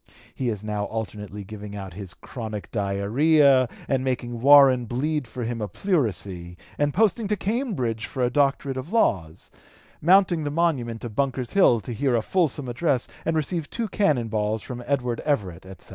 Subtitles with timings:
[0.33, 5.43] He is now alternately giving out his chronic diarrhoea and making Warren bleed him for
[5.43, 9.51] a pleurisy, and posting to Cambridge for a doctorate of laws;
[10.01, 14.27] mounting the monument of Bunker's Hill to hear a fulsome address and receive two cannon
[14.27, 15.89] balls from Edward Everett," etc.